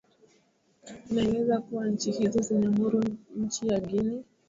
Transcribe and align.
inaeleza 1.11 1.61
kuwa 1.61 1.87
nchi 1.87 2.11
hizo 2.11 2.39
zimeamuru 2.41 3.03
nchi 3.35 3.67
ya 3.67 3.79
guinea 3.79 4.23